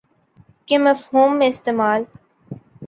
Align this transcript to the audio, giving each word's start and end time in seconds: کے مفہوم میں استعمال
کے 0.67 0.77
مفہوم 0.77 1.37
میں 1.39 1.47
استعمال 1.47 2.03